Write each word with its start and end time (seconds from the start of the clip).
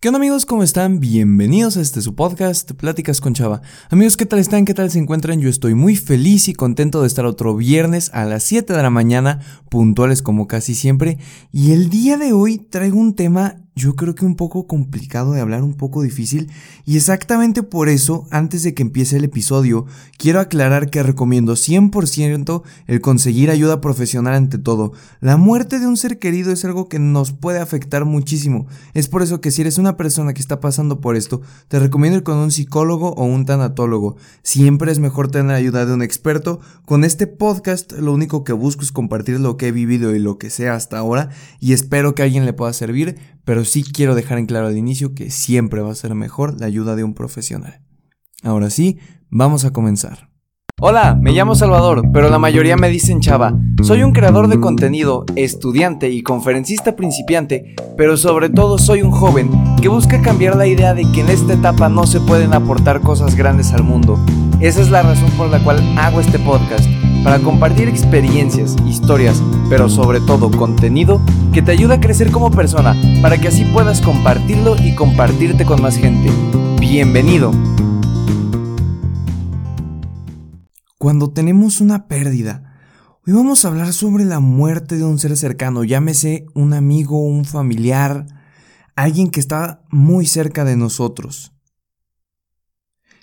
¿Qué 0.00 0.10
onda 0.10 0.18
amigos? 0.18 0.46
¿Cómo 0.46 0.62
están? 0.62 1.00
Bienvenidos 1.00 1.76
a 1.76 1.80
este 1.80 2.00
su 2.02 2.14
podcast, 2.14 2.70
Pláticas 2.74 3.20
con 3.20 3.34
Chava. 3.34 3.62
Amigos, 3.90 4.16
¿qué 4.16 4.26
tal 4.26 4.38
están? 4.38 4.64
¿Qué 4.64 4.72
tal 4.72 4.92
se 4.92 5.00
encuentran? 5.00 5.40
Yo 5.40 5.48
estoy 5.48 5.74
muy 5.74 5.96
feliz 5.96 6.46
y 6.46 6.52
contento 6.52 7.00
de 7.00 7.08
estar 7.08 7.26
otro 7.26 7.56
viernes 7.56 8.08
a 8.14 8.24
las 8.24 8.44
7 8.44 8.74
de 8.74 8.82
la 8.84 8.90
mañana, 8.90 9.40
puntuales 9.68 10.22
como 10.22 10.46
casi 10.46 10.76
siempre. 10.76 11.18
Y 11.50 11.72
el 11.72 11.90
día 11.90 12.16
de 12.16 12.32
hoy 12.32 12.58
traigo 12.58 12.96
un 12.96 13.16
tema 13.16 13.56
yo 13.78 13.94
creo 13.94 14.14
que 14.14 14.26
un 14.26 14.34
poco 14.34 14.66
complicado 14.66 15.32
de 15.32 15.40
hablar, 15.40 15.62
un 15.62 15.74
poco 15.74 16.02
difícil, 16.02 16.50
y 16.84 16.96
exactamente 16.96 17.62
por 17.62 17.88
eso, 17.88 18.26
antes 18.30 18.64
de 18.64 18.74
que 18.74 18.82
empiece 18.82 19.16
el 19.16 19.24
episodio, 19.24 19.86
quiero 20.18 20.40
aclarar 20.40 20.90
que 20.90 21.02
recomiendo 21.02 21.52
100% 21.54 22.62
el 22.86 23.00
conseguir 23.00 23.50
ayuda 23.50 23.80
profesional 23.80 24.34
ante 24.34 24.58
todo. 24.58 24.92
La 25.20 25.36
muerte 25.36 25.78
de 25.78 25.86
un 25.86 25.96
ser 25.96 26.18
querido 26.18 26.52
es 26.52 26.64
algo 26.64 26.88
que 26.88 26.98
nos 26.98 27.32
puede 27.32 27.60
afectar 27.60 28.04
muchísimo. 28.04 28.66
Es 28.94 29.08
por 29.08 29.22
eso 29.22 29.40
que 29.40 29.52
si 29.52 29.62
eres 29.62 29.78
una 29.78 29.96
persona 29.96 30.34
que 30.34 30.40
está 30.40 30.60
pasando 30.60 31.00
por 31.00 31.14
esto, 31.14 31.40
te 31.68 31.78
recomiendo 31.78 32.18
ir 32.18 32.24
con 32.24 32.36
un 32.38 32.50
psicólogo 32.50 33.10
o 33.10 33.24
un 33.24 33.46
tanatólogo. 33.46 34.16
Siempre 34.42 34.90
es 34.90 34.98
mejor 34.98 35.30
tener 35.30 35.54
ayuda 35.54 35.86
de 35.86 35.94
un 35.94 36.02
experto. 36.02 36.58
Con 36.84 37.04
este 37.04 37.28
podcast 37.28 37.92
lo 37.92 38.12
único 38.12 38.42
que 38.42 38.52
busco 38.52 38.82
es 38.82 38.90
compartir 38.90 39.38
lo 39.38 39.56
que 39.56 39.68
he 39.68 39.72
vivido 39.72 40.16
y 40.16 40.18
lo 40.18 40.36
que 40.36 40.50
sé 40.50 40.68
hasta 40.68 40.98
ahora, 40.98 41.30
y 41.60 41.74
espero 41.74 42.16
que 42.16 42.24
alguien 42.24 42.44
le 42.44 42.52
pueda 42.52 42.72
servir 42.72 43.38
pero 43.48 43.64
sí 43.68 43.84
quiero 43.84 44.14
dejar 44.14 44.38
en 44.38 44.46
claro 44.46 44.66
al 44.66 44.76
inicio 44.76 45.14
que 45.14 45.30
siempre 45.30 45.80
va 45.80 45.92
a 45.92 45.94
ser 45.94 46.14
mejor 46.14 46.58
la 46.58 46.66
ayuda 46.66 46.96
de 46.96 47.04
un 47.04 47.14
profesional. 47.14 47.80
Ahora 48.42 48.70
sí, 48.70 48.98
vamos 49.30 49.64
a 49.64 49.72
comenzar. 49.72 50.28
Hola, 50.80 51.18
me 51.20 51.32
llamo 51.32 51.56
Salvador, 51.56 52.02
pero 52.12 52.30
la 52.30 52.38
mayoría 52.38 52.76
me 52.76 52.88
dicen 52.88 53.20
Chava. 53.20 53.52
Soy 53.82 54.04
un 54.04 54.12
creador 54.12 54.46
de 54.46 54.60
contenido, 54.60 55.24
estudiante 55.34 56.08
y 56.10 56.22
conferencista 56.22 56.94
principiante, 56.94 57.74
pero 57.96 58.16
sobre 58.16 58.48
todo 58.48 58.78
soy 58.78 59.02
un 59.02 59.10
joven 59.10 59.50
que 59.82 59.88
busca 59.88 60.22
cambiar 60.22 60.54
la 60.54 60.68
idea 60.68 60.94
de 60.94 61.02
que 61.12 61.22
en 61.22 61.30
esta 61.30 61.54
etapa 61.54 61.88
no 61.88 62.06
se 62.06 62.20
pueden 62.20 62.54
aportar 62.54 63.00
cosas 63.00 63.34
grandes 63.34 63.72
al 63.72 63.82
mundo. 63.82 64.20
Esa 64.60 64.80
es 64.80 64.90
la 64.90 65.02
razón 65.02 65.30
por 65.32 65.48
la 65.48 65.62
cual 65.64 65.82
hago 65.98 66.20
este 66.20 66.38
podcast 66.38 66.88
para 67.24 67.40
compartir 67.40 67.88
experiencias, 67.88 68.76
historias, 68.86 69.42
pero 69.68 69.88
sobre 69.88 70.20
todo 70.20 70.50
contenido 70.50 71.20
que 71.52 71.62
te 71.62 71.72
ayuda 71.72 71.94
a 71.94 72.00
crecer 72.00 72.30
como 72.30 72.50
persona, 72.50 72.96
para 73.22 73.38
que 73.38 73.48
así 73.48 73.64
puedas 73.64 74.00
compartirlo 74.00 74.76
y 74.76 74.94
compartirte 74.94 75.64
con 75.64 75.82
más 75.82 75.96
gente. 75.96 76.30
Bienvenido. 76.80 77.52
Cuando 80.98 81.30
tenemos 81.30 81.80
una 81.80 82.08
pérdida, 82.08 82.74
hoy 83.26 83.32
vamos 83.32 83.64
a 83.64 83.68
hablar 83.68 83.92
sobre 83.92 84.24
la 84.24 84.40
muerte 84.40 84.96
de 84.96 85.04
un 85.04 85.18
ser 85.18 85.36
cercano, 85.36 85.84
llámese 85.84 86.46
un 86.54 86.72
amigo, 86.72 87.20
un 87.22 87.44
familiar, 87.44 88.26
alguien 88.96 89.30
que 89.30 89.40
está 89.40 89.82
muy 89.90 90.26
cerca 90.26 90.64
de 90.64 90.76
nosotros. 90.76 91.52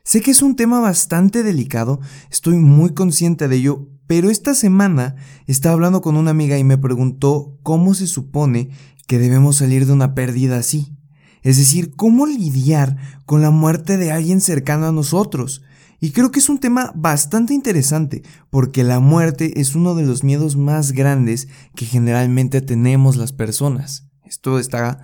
Sé 0.05 0.21
que 0.21 0.29
es 0.29 0.43
un 0.43 0.55
tema 0.55 0.79
bastante 0.79 1.41
delicado, 1.41 1.99
estoy 2.29 2.57
muy 2.57 2.93
consciente 2.93 3.47
de 3.47 3.55
ello, 3.55 3.89
pero 4.05 4.29
esta 4.29 4.53
semana 4.53 5.15
estaba 5.47 5.73
hablando 5.73 6.01
con 6.01 6.15
una 6.15 6.29
amiga 6.29 6.59
y 6.59 6.63
me 6.63 6.77
preguntó 6.77 7.57
cómo 7.63 7.95
se 7.95 8.05
supone 8.05 8.69
que 9.07 9.17
debemos 9.17 9.55
salir 9.55 9.87
de 9.87 9.93
una 9.93 10.13
pérdida 10.13 10.57
así. 10.57 10.95
Es 11.41 11.57
decir, 11.57 11.95
cómo 11.95 12.27
lidiar 12.27 12.97
con 13.25 13.41
la 13.41 13.49
muerte 13.49 13.97
de 13.97 14.11
alguien 14.11 14.41
cercano 14.41 14.85
a 14.85 14.91
nosotros. 14.91 15.63
Y 15.99 16.11
creo 16.11 16.31
que 16.31 16.37
es 16.37 16.49
un 16.49 16.59
tema 16.59 16.91
bastante 16.93 17.55
interesante, 17.55 18.21
porque 18.51 18.83
la 18.83 18.99
muerte 18.99 19.59
es 19.59 19.73
uno 19.73 19.95
de 19.95 20.05
los 20.05 20.23
miedos 20.23 20.55
más 20.55 20.91
grandes 20.91 21.47
que 21.75 21.87
generalmente 21.87 22.61
tenemos 22.61 23.15
las 23.15 23.31
personas. 23.31 24.07
Esto 24.23 24.59
está 24.59 25.01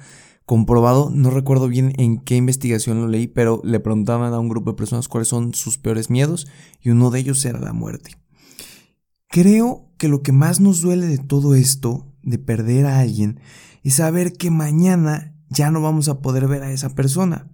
comprobado, 0.52 1.10
no 1.10 1.30
recuerdo 1.30 1.70
bien 1.70 1.94
en 1.96 2.18
qué 2.20 2.36
investigación 2.36 3.00
lo 3.00 3.08
leí, 3.08 3.28
pero 3.28 3.62
le 3.64 3.80
preguntaban 3.80 4.34
a 4.34 4.40
un 4.42 4.50
grupo 4.50 4.72
de 4.72 4.76
personas 4.76 5.08
cuáles 5.08 5.30
son 5.30 5.54
sus 5.54 5.78
peores 5.78 6.10
miedos 6.10 6.46
y 6.82 6.90
uno 6.90 7.10
de 7.10 7.22
ellos 7.22 7.46
era 7.46 7.58
la 7.58 7.72
muerte. 7.72 8.18
Creo 9.30 9.90
que 9.98 10.10
lo 10.10 10.24
que 10.24 10.34
más 10.34 10.60
nos 10.60 10.82
duele 10.82 11.08
de 11.08 11.20
todo 11.20 11.56
esto, 11.56 12.14
de 12.22 12.38
perder 12.38 12.86
a 12.86 13.00
alguien, 13.00 13.40
es 13.82 13.94
saber 13.94 14.34
que 14.34 14.52
mañana 14.52 15.38
ya 15.48 15.72
no 15.72 15.82
vamos 15.82 16.10
a 16.10 16.20
poder 16.20 16.50
ver 16.50 16.64
a 16.64 16.74
esa 16.74 16.90
persona. 16.96 17.50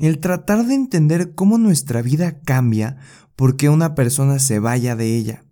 El 0.00 0.18
tratar 0.18 0.66
de 0.66 0.74
entender 0.74 1.36
cómo 1.36 1.58
nuestra 1.58 2.02
vida 2.02 2.40
cambia 2.40 2.96
porque 3.36 3.68
una 3.68 3.94
persona 3.94 4.40
se 4.40 4.58
vaya 4.58 4.96
de 4.96 5.16
ella. 5.16 5.44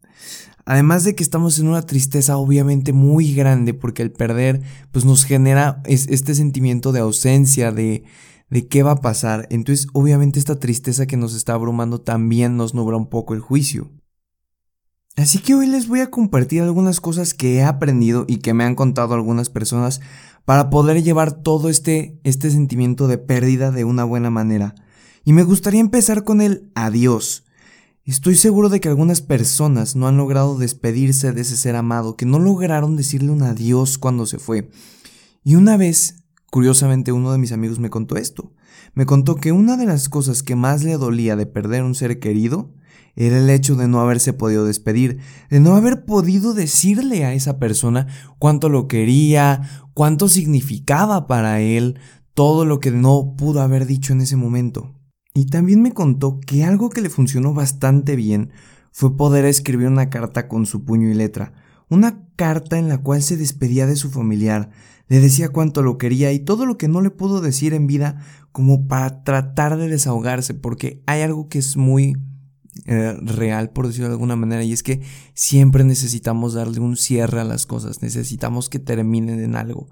Además 0.71 1.03
de 1.03 1.17
que 1.17 1.25
estamos 1.25 1.59
en 1.59 1.67
una 1.67 1.83
tristeza 1.83 2.37
obviamente 2.37 2.93
muy 2.93 3.35
grande 3.35 3.75
porque 3.75 4.03
el 4.03 4.13
perder 4.13 4.63
pues 4.93 5.05
nos 5.05 5.25
genera 5.25 5.83
este 5.85 6.33
sentimiento 6.37 6.93
de 6.93 7.01
ausencia, 7.01 7.73
de, 7.73 8.05
de 8.51 8.69
qué 8.69 8.85
va 8.85 8.93
a 8.93 9.01
pasar. 9.01 9.49
Entonces 9.51 9.89
obviamente 9.95 10.39
esta 10.39 10.61
tristeza 10.61 11.07
que 11.07 11.17
nos 11.17 11.35
está 11.35 11.55
abrumando 11.55 12.03
también 12.03 12.57
nos 12.57 12.73
nubla 12.73 12.99
un 12.99 13.09
poco 13.09 13.35
el 13.35 13.41
juicio. 13.41 13.91
Así 15.17 15.41
que 15.41 15.57
hoy 15.57 15.67
les 15.67 15.89
voy 15.89 16.03
a 16.03 16.11
compartir 16.13 16.63
algunas 16.63 17.01
cosas 17.01 17.35
que 17.35 17.57
he 17.57 17.65
aprendido 17.65 18.25
y 18.29 18.37
que 18.37 18.55
me 18.55 18.63
han 18.63 18.77
contado 18.77 19.15
algunas 19.15 19.51
personas 19.51 20.01
para 20.45 20.71
poder 20.71 21.03
llevar 21.03 21.33
todo 21.33 21.69
este, 21.69 22.21
este 22.23 22.49
sentimiento 22.49 23.09
de 23.09 23.19
pérdida 23.19 23.73
de 23.73 23.83
una 23.83 24.05
buena 24.05 24.31
manera. 24.31 24.77
Y 25.25 25.33
me 25.33 25.43
gustaría 25.43 25.81
empezar 25.81 26.23
con 26.23 26.41
el 26.41 26.71
adiós. 26.77 27.43
Estoy 28.05 28.35
seguro 28.35 28.71
de 28.71 28.81
que 28.81 28.89
algunas 28.89 29.21
personas 29.21 29.95
no 29.95 30.09
han 30.09 30.17
logrado 30.17 30.57
despedirse 30.57 31.33
de 31.33 31.43
ese 31.43 31.57
ser 31.57 31.77
amado, 31.77 32.17
que 32.17 32.25
no 32.25 32.39
lograron 32.39 32.97
decirle 32.97 33.31
un 33.31 33.43
adiós 33.43 33.99
cuando 33.99 34.25
se 34.25 34.39
fue. 34.39 34.71
Y 35.45 35.57
una 35.57 35.77
vez, 35.77 36.25
curiosamente, 36.51 37.13
uno 37.13 37.31
de 37.31 37.39
mis 37.39 37.53
amigos 37.53 37.79
me 37.79 37.91
contó 37.91 38.17
esto. 38.17 38.55
Me 38.95 39.05
contó 39.05 39.37
que 39.37 39.53
una 39.53 39.77
de 39.77 39.85
las 39.85 40.09
cosas 40.09 40.43
que 40.43 40.57
más 40.57 40.83
le 40.83 40.97
dolía 40.97 41.37
de 41.37 41.45
perder 41.45 41.85
un 41.85 41.95
ser 41.95 42.19
querido 42.19 42.73
era 43.17 43.39
el 43.39 43.51
hecho 43.51 43.77
de 43.77 43.87
no 43.87 44.01
haberse 44.01 44.33
podido 44.33 44.65
despedir, 44.65 45.19
de 45.51 45.61
no 45.61 45.77
haber 45.77 46.07
podido 46.07 46.55
decirle 46.55 47.27
a 47.27 47.35
esa 47.35 47.59
persona 47.59 48.07
cuánto 48.39 48.71
lo 48.71 48.89
quería, 48.89 49.87
cuánto 49.93 50.29
significaba 50.29 51.27
para 51.27 51.61
él, 51.61 51.99
todo 52.33 52.65
lo 52.65 52.81
que 52.81 52.93
no 52.93 53.35
pudo 53.37 53.61
haber 53.61 53.85
dicho 53.85 54.15
en 54.15 54.23
ese 54.23 54.37
momento. 54.37 54.95
Y 55.35 55.47
también 55.47 55.83
me 55.83 55.93
contó 55.93 56.41
que 56.41 56.65
algo 56.65 56.91
que 56.91 57.01
le 57.01 57.11
funcionó 57.11 57.55
bastante 57.55 58.17
bien 58.17 58.51
fue 58.93 59.17
poder 59.17 59.45
escribir 59.45 59.87
una 59.87 60.11
carta 60.11 60.49
con 60.49 60.67
su 60.67 60.85
puño 60.85 61.09
y 61.09 61.15
letra, 61.15 61.53
una 61.89 62.25
carta 62.37 62.79
en 62.79 62.89
la 62.89 62.99
cual 62.99 63.23
se 63.23 63.37
despedía 63.37 63.87
de 63.87 63.97
su 63.97 64.11
familiar, 64.11 64.71
le 65.09 65.21
decía 65.21 65.49
cuánto 65.49 65.83
lo 65.83 65.99
quería 65.99 66.33
y 66.33 66.41
todo 66.41 66.67
lo 66.67 66.79
que 66.79 66.89
no 66.89 67.01
le 67.01 67.11
pudo 67.11 67.41
decir 67.41 67.75
en 67.75 67.87
vida 67.87 68.25
como 68.53 68.89
para 68.89 69.23
tratar 69.23 69.77
de 69.77 69.89
desahogarse, 69.89 70.55
porque 70.55 71.03
hay 71.07 71.23
algo 71.23 71.49
que 71.49 71.59
es 71.59 71.77
muy 71.77 72.17
eh, 72.87 73.17
real, 73.21 73.71
por 73.71 73.87
decirlo 73.87 74.09
de 74.09 74.15
alguna 74.15 74.37
manera, 74.37 74.63
y 74.63 74.73
es 74.73 74.83
que 74.83 75.01
siempre 75.35 75.85
necesitamos 75.85 76.55
darle 76.55 76.81
un 76.81 76.97
cierre 76.97 77.41
a 77.41 77.45
las 77.45 77.67
cosas, 77.67 78.03
necesitamos 78.03 78.69
que 78.69 78.79
terminen 78.79 79.41
en 79.41 79.57
algo. 79.57 79.89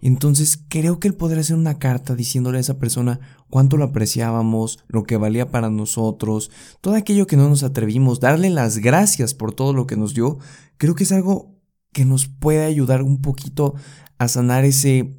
Entonces 0.00 0.58
creo 0.68 0.98
que 1.00 1.08
el 1.08 1.14
poder 1.14 1.38
hacer 1.38 1.56
una 1.56 1.78
carta 1.78 2.14
diciéndole 2.14 2.58
a 2.58 2.60
esa 2.60 2.78
persona 2.78 3.20
cuánto 3.50 3.76
lo 3.76 3.84
apreciábamos, 3.84 4.78
lo 4.88 5.04
que 5.04 5.16
valía 5.16 5.50
para 5.50 5.70
nosotros, 5.70 6.50
todo 6.80 6.94
aquello 6.94 7.26
que 7.26 7.36
no 7.36 7.48
nos 7.48 7.62
atrevimos, 7.62 8.20
darle 8.20 8.50
las 8.50 8.78
gracias 8.78 9.34
por 9.34 9.52
todo 9.52 9.72
lo 9.72 9.86
que 9.86 9.96
nos 9.96 10.14
dio, 10.14 10.38
creo 10.76 10.94
que 10.94 11.04
es 11.04 11.12
algo 11.12 11.56
que 11.92 12.04
nos 12.04 12.28
puede 12.28 12.64
ayudar 12.64 13.02
un 13.02 13.20
poquito 13.20 13.74
a 14.18 14.28
sanar 14.28 14.64
ese, 14.64 15.16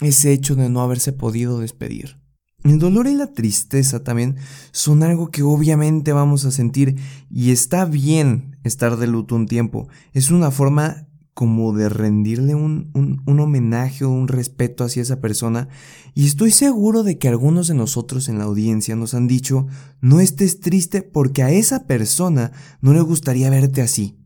ese 0.00 0.32
hecho 0.32 0.54
de 0.54 0.68
no 0.68 0.82
haberse 0.82 1.12
podido 1.12 1.60
despedir. 1.60 2.18
El 2.64 2.78
dolor 2.78 3.06
y 3.06 3.14
la 3.14 3.32
tristeza 3.32 4.02
también 4.02 4.36
son 4.72 5.02
algo 5.02 5.30
que 5.30 5.42
obviamente 5.42 6.12
vamos 6.12 6.44
a 6.44 6.50
sentir 6.50 6.96
y 7.30 7.52
está 7.52 7.84
bien 7.84 8.58
estar 8.64 8.96
de 8.96 9.06
luto 9.06 9.36
un 9.36 9.46
tiempo. 9.46 9.88
Es 10.12 10.30
una 10.30 10.50
forma 10.50 11.07
como 11.38 11.72
de 11.72 11.88
rendirle 11.88 12.56
un, 12.56 12.90
un, 12.94 13.38
homenaje 13.38 14.04
o 14.04 14.10
un 14.10 14.26
respeto 14.26 14.82
hacia 14.82 15.02
esa 15.02 15.20
persona. 15.20 15.68
Y 16.12 16.26
estoy 16.26 16.50
seguro 16.50 17.04
de 17.04 17.16
que 17.16 17.28
algunos 17.28 17.68
de 17.68 17.74
nosotros 17.74 18.28
en 18.28 18.38
la 18.38 18.44
audiencia 18.46 18.96
nos 18.96 19.14
han 19.14 19.28
dicho 19.28 19.68
no 20.00 20.18
estés 20.18 20.58
triste 20.58 21.00
porque 21.02 21.44
a 21.44 21.52
esa 21.52 21.86
persona 21.86 22.50
no 22.80 22.92
le 22.92 23.02
gustaría 23.02 23.50
verte 23.50 23.82
así. 23.82 24.18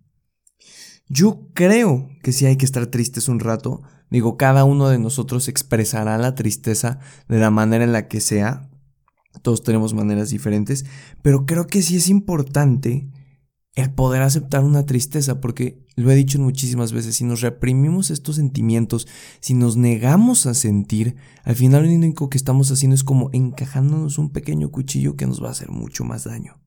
Yo 1.07 1.51
creo 1.53 2.09
que 2.23 2.33
sí 2.33 2.47
hay 2.47 2.57
que 2.57 2.65
estar 2.65 2.87
tristes 2.87 3.29
un 3.29 3.41
rato, 3.41 3.83
digo, 4.09 4.39
cada 4.39 4.65
uno 4.65 4.89
de 4.89 4.99
nosotros 4.99 5.49
expresará 5.49 6.17
la 6.17 6.35
tristeza 6.35 6.99
de 7.29 7.39
la 7.39 7.51
manera 7.51 7.85
en 7.85 7.93
la 7.93 8.09
que 8.09 8.23
sea, 8.23 8.71
todos 9.43 9.63
tenemos 9.63 9.93
maneras 9.93 10.31
diferentes, 10.31 10.87
pero 11.21 11.45
creo 11.45 11.67
que 11.67 11.83
sí 11.83 11.97
es 11.97 12.09
importante 12.09 13.07
el 13.75 13.91
poder 13.91 14.23
aceptar 14.23 14.65
una 14.65 14.85
tristeza, 14.85 15.41
porque 15.41 15.83
lo 15.97 16.11
he 16.11 16.15
dicho 16.15 16.39
muchísimas 16.39 16.93
veces, 16.93 17.17
si 17.17 17.25
nos 17.25 17.41
reprimimos 17.41 18.11
estos 18.11 18.37
sentimientos, 18.37 19.09
si 19.41 19.55
nos 19.55 19.77
negamos 19.77 20.47
a 20.47 20.55
sentir, 20.55 21.17
al 21.45 21.57
final 21.57 21.85
lo 21.85 21.91
único 21.91 22.29
que 22.29 22.37
estamos 22.37 22.71
haciendo 22.71 22.95
es 22.95 23.05
como 23.05 23.31
encajándonos 23.33 24.19
un 24.19 24.31
pequeño 24.31 24.71
cuchillo 24.71 25.17
que 25.17 25.27
nos 25.27 25.43
va 25.43 25.49
a 25.49 25.53
hacer 25.53 25.71
mucho 25.71 26.05
más 26.05 26.25
daño. 26.25 26.61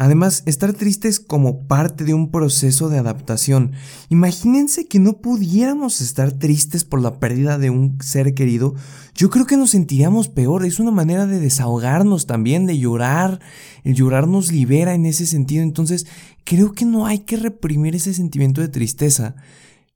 Además, 0.00 0.44
estar 0.46 0.74
triste 0.74 1.08
es 1.08 1.18
como 1.18 1.66
parte 1.66 2.04
de 2.04 2.14
un 2.14 2.30
proceso 2.30 2.88
de 2.88 2.98
adaptación. 2.98 3.72
Imagínense 4.08 4.86
que 4.86 5.00
no 5.00 5.14
pudiéramos 5.14 6.00
estar 6.00 6.30
tristes 6.30 6.84
por 6.84 7.02
la 7.02 7.18
pérdida 7.18 7.58
de 7.58 7.70
un 7.70 8.00
ser 8.00 8.32
querido. 8.32 8.76
Yo 9.16 9.28
creo 9.28 9.44
que 9.44 9.56
nos 9.56 9.70
sentiríamos 9.70 10.28
peor. 10.28 10.64
Es 10.64 10.78
una 10.78 10.92
manera 10.92 11.26
de 11.26 11.40
desahogarnos 11.40 12.26
también, 12.26 12.64
de 12.64 12.78
llorar. 12.78 13.40
El 13.82 13.96
llorar 13.96 14.28
nos 14.28 14.52
libera 14.52 14.94
en 14.94 15.04
ese 15.04 15.26
sentido. 15.26 15.64
Entonces, 15.64 16.06
creo 16.44 16.74
que 16.74 16.84
no 16.84 17.06
hay 17.06 17.18
que 17.18 17.36
reprimir 17.36 17.96
ese 17.96 18.14
sentimiento 18.14 18.60
de 18.60 18.68
tristeza. 18.68 19.34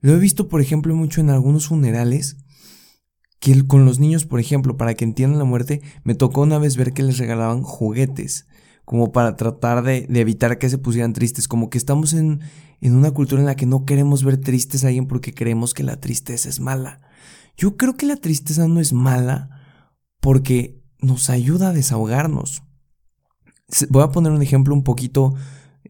Lo 0.01 0.15
he 0.15 0.19
visto, 0.19 0.49
por 0.49 0.61
ejemplo, 0.61 0.97
mucho 0.97 1.21
en 1.21 1.31
algunos 1.31 1.69
funerales. 1.69 2.39
Que 3.39 3.65
con 3.69 3.85
los 3.85 4.01
niños, 4.01 4.27
por 4.27 4.41
ejemplo, 4.41 4.77
para 4.77 4.95
que 4.95 5.05
entiendan 5.05 5.39
la 5.39 5.45
muerte, 5.45 5.81
me 6.03 6.17
tocó 6.17 6.41
una 6.41 6.59
vez 6.59 6.77
ver 6.77 6.93
que 6.93 7.05
les 7.05 7.19
regalaban 7.19 7.63
juguetes 7.63 8.47
como 8.85 9.13
para 9.13 9.37
tratar 9.37 9.83
de, 9.83 10.07
evitar 10.13 10.59
que 10.59 10.69
se 10.69 10.79
pusieran 10.79 11.13
tristes, 11.13 11.49
como 11.49 11.71
que 11.71 11.79
estamos 11.79 12.13
en, 12.13 12.41
en 12.81 12.97
una 12.97 13.13
cultura 13.13 13.41
en 13.41 13.47
la 13.47 13.57
que 13.57 13.67
no 13.67 13.85
queremos 13.85 14.25
ver 14.25 14.39
tristes 14.39 14.85
a 14.85 14.89
alguien 14.89 15.07
porque 15.07 15.35
creemos 15.35 15.75
que 15.75 15.83
la 15.83 16.01
tristeza 16.01 16.49
es 16.49 16.61
mala. 16.61 17.01
Yo 17.57 17.77
creo 17.77 17.97
que 17.97 18.07
la 18.07 18.17
tristeza 18.17 18.67
no 18.69 18.81
es 18.81 18.93
mala 18.93 19.51
porque 20.21 20.83
nos 21.01 21.31
ayuda 21.31 21.69
a 21.69 21.73
desahogarnos. 21.73 22.63
Voy 23.89 24.03
a 24.03 24.11
poner 24.11 24.33
un 24.33 24.43
ejemplo 24.43 24.75
un 24.75 24.85
poquito, 24.85 25.35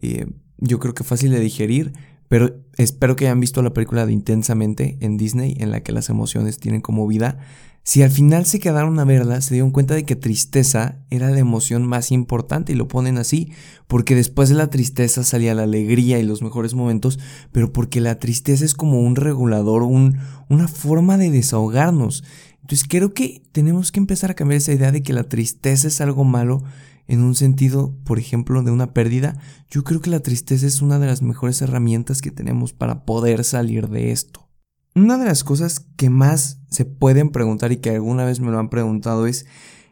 eh, 0.01 0.27
yo 0.59 0.79
creo 0.79 0.95
que 0.95 1.05
fácil 1.05 1.33
de 1.33 1.41
digerir, 1.41 1.93
pero 2.29 2.62
espero 2.77 3.17
que 3.17 3.27
hayan 3.27 3.41
visto 3.41 3.63
la 3.63 3.73
película 3.73 4.07
de 4.07 4.13
Intensamente 4.13 4.97
en 5.01 5.17
Disney, 5.17 5.57
en 5.59 5.71
la 5.71 5.83
que 5.83 5.93
las 5.93 6.09
emociones 6.09 6.59
tienen 6.59 6.81
como 6.81 7.07
vida. 7.07 7.39
Si 7.85 8.03
al 8.03 8.11
final 8.11 8.47
se 8.47 8.61
quedaron 8.61 8.99
a 9.01 9.05
verla, 9.05 9.41
se 9.41 9.55
dieron 9.55 9.73
cuenta 9.73 9.95
de 9.95 10.05
que 10.05 10.15
tristeza 10.15 10.99
era 11.11 11.31
la 11.31 11.41
emoción 11.41 11.85
más 11.85 12.13
importante 12.13 12.73
y 12.73 12.77
lo 12.77 12.87
ponen 12.87 13.19
así, 13.19 13.51
porque 13.89 14.15
después 14.15 14.49
de 14.49 14.55
la 14.55 14.71
tristeza 14.71 15.25
salía 15.25 15.55
la 15.55 15.65
alegría 15.65 16.21
y 16.21 16.23
los 16.23 16.43
mejores 16.43 16.75
momentos, 16.75 17.19
pero 17.51 17.73
porque 17.73 18.01
la 18.01 18.21
tristeza 18.21 18.65
es 18.65 18.75
como 18.75 19.01
un 19.01 19.17
regulador, 19.17 19.83
un, 19.83 20.19
una 20.49 20.69
forma 20.69 21.19
de 21.19 21.33
desahogarnos. 21.33 22.23
Entonces 22.61 22.87
creo 22.89 23.13
que 23.13 23.43
tenemos 23.51 23.91
que 23.91 23.99
empezar 23.99 24.31
a 24.31 24.35
cambiar 24.35 24.59
esa 24.59 24.73
idea 24.73 24.93
de 24.93 25.03
que 25.03 25.13
la 25.13 25.25
tristeza 25.25 25.89
es 25.89 26.01
algo 26.01 26.23
malo 26.23 26.63
en 27.07 27.23
un 27.23 27.35
sentido, 27.35 27.97
por 28.05 28.19
ejemplo, 28.19 28.63
de 28.63 28.71
una 28.71 28.93
pérdida. 28.95 29.39
Yo 29.71 29.85
creo 29.85 30.01
que 30.01 30.11
la 30.11 30.21
tristeza 30.21 30.67
es 30.67 30.83
una 30.83 30.99
de 30.99 31.07
las 31.07 31.23
mejores 31.23 31.61
herramientas 31.63 32.23
que 32.23 32.31
tenemos 32.31 32.73
para 32.73 33.05
poder 33.05 33.45
salir 33.45 33.89
de 33.89 34.13
esto. 34.13 34.49
Una 34.95 35.17
de 35.17 35.25
las 35.25 35.43
cosas 35.45 35.87
que 35.97 36.11
más 36.11 36.61
se 36.69 36.85
pueden 36.85 37.31
preguntar 37.31 37.73
y 37.73 37.79
que 37.79 37.91
alguna 37.91 38.25
vez 38.25 38.41
me 38.41 38.51
lo 38.51 38.59
han 38.59 38.69
preguntado 38.69 39.27
es 39.27 39.47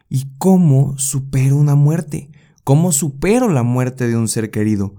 ¿y 0.09 0.27
cómo 0.37 0.97
supero 0.97 1.57
una 1.57 1.75
muerte? 1.75 2.31
¿Cómo 2.63 2.91
supero 2.91 3.49
la 3.49 3.63
muerte 3.63 4.07
de 4.07 4.15
un 4.15 4.27
ser 4.27 4.51
querido? 4.51 4.95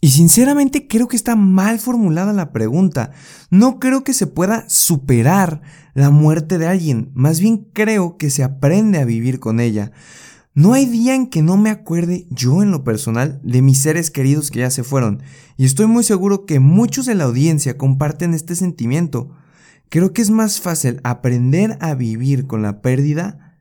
Y 0.00 0.10
sinceramente 0.10 0.86
creo 0.88 1.08
que 1.08 1.16
está 1.16 1.36
mal 1.36 1.78
formulada 1.78 2.32
la 2.32 2.52
pregunta. 2.52 3.12
No 3.50 3.78
creo 3.78 4.04
que 4.04 4.12
se 4.12 4.26
pueda 4.26 4.68
superar 4.68 5.62
la 5.94 6.10
muerte 6.10 6.58
de 6.58 6.66
alguien, 6.66 7.10
más 7.14 7.40
bien 7.40 7.68
creo 7.72 8.16
que 8.16 8.30
se 8.30 8.44
aprende 8.44 8.98
a 8.98 9.04
vivir 9.04 9.40
con 9.40 9.60
ella. 9.60 9.92
No 10.56 10.72
hay 10.72 10.86
día 10.86 11.14
en 11.14 11.26
que 11.26 11.42
no 11.42 11.58
me 11.58 11.68
acuerde 11.68 12.26
yo 12.30 12.62
en 12.62 12.70
lo 12.70 12.82
personal 12.82 13.38
de 13.44 13.60
mis 13.60 13.78
seres 13.78 14.10
queridos 14.10 14.50
que 14.50 14.60
ya 14.60 14.70
se 14.70 14.84
fueron, 14.84 15.22
y 15.58 15.66
estoy 15.66 15.86
muy 15.86 16.02
seguro 16.02 16.46
que 16.46 16.60
muchos 16.60 17.04
de 17.04 17.14
la 17.14 17.24
audiencia 17.24 17.76
comparten 17.76 18.32
este 18.32 18.54
sentimiento. 18.54 19.28
Creo 19.90 20.14
que 20.14 20.22
es 20.22 20.30
más 20.30 20.62
fácil 20.62 20.98
aprender 21.04 21.76
a 21.82 21.94
vivir 21.94 22.46
con 22.46 22.62
la 22.62 22.80
pérdida 22.80 23.60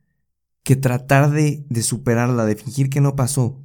que 0.64 0.78
tratar 0.78 1.32
de, 1.32 1.66
superarla, 1.82 2.46
de 2.46 2.56
fingir 2.56 2.90
que 2.90 3.02
no 3.02 3.18
pasó. 3.18 3.62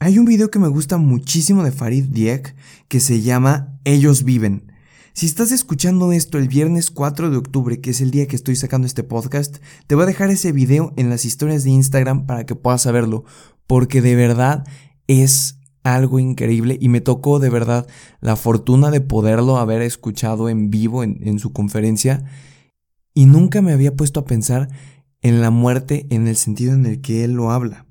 Hay 0.00 0.18
un 0.18 0.24
video 0.24 0.50
que 0.50 0.58
me 0.58 0.66
gusta 0.66 0.96
muchísimo 0.96 1.62
de 1.62 1.70
Farid 1.70 2.06
Diek 2.06 2.56
que 2.88 2.98
se 2.98 3.22
llama 3.22 3.78
Ellos 3.84 4.24
viven. 4.24 4.73
Si 5.16 5.26
estás 5.26 5.52
escuchando 5.52 6.10
esto 6.10 6.38
el 6.38 6.48
viernes 6.48 6.90
4 6.90 7.30
de 7.30 7.36
octubre, 7.36 7.80
que 7.80 7.90
es 7.90 8.00
el 8.00 8.10
día 8.10 8.26
que 8.26 8.34
estoy 8.34 8.56
sacando 8.56 8.84
este 8.84 9.04
podcast, 9.04 9.58
te 9.86 9.94
voy 9.94 10.02
a 10.02 10.06
dejar 10.08 10.30
ese 10.30 10.50
video 10.50 10.92
en 10.96 11.08
las 11.08 11.24
historias 11.24 11.62
de 11.62 11.70
Instagram 11.70 12.26
para 12.26 12.44
que 12.46 12.56
puedas 12.56 12.82
saberlo, 12.82 13.24
porque 13.68 14.02
de 14.02 14.16
verdad 14.16 14.64
es 15.06 15.60
algo 15.84 16.18
increíble 16.18 16.78
y 16.80 16.88
me 16.88 17.00
tocó 17.00 17.38
de 17.38 17.48
verdad 17.48 17.86
la 18.20 18.34
fortuna 18.34 18.90
de 18.90 19.00
poderlo 19.00 19.58
haber 19.58 19.82
escuchado 19.82 20.48
en 20.48 20.70
vivo 20.70 21.04
en, 21.04 21.20
en 21.22 21.38
su 21.38 21.52
conferencia 21.52 22.24
y 23.14 23.26
nunca 23.26 23.62
me 23.62 23.72
había 23.72 23.94
puesto 23.94 24.18
a 24.18 24.24
pensar 24.24 24.68
en 25.22 25.40
la 25.40 25.50
muerte 25.50 26.08
en 26.10 26.26
el 26.26 26.34
sentido 26.34 26.74
en 26.74 26.86
el 26.86 27.00
que 27.00 27.22
él 27.22 27.34
lo 27.34 27.52
habla. 27.52 27.86